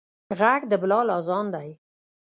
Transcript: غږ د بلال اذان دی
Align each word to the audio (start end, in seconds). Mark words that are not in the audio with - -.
غږ 0.39 0.61
د 0.71 0.73
بلال 0.81 1.07
اذان 1.17 1.45
دی 1.53 1.69